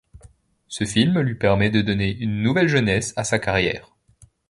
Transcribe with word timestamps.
Ce 0.67 0.83
film 0.83 1.19
lui 1.19 1.35
permet 1.35 1.69
de 1.69 1.83
donner 1.83 2.11
une 2.15 2.41
nouvelle 2.41 2.67
jeunesse 2.67 3.13
à 3.17 3.23
sa 3.23 3.37
carrière. 3.37 3.93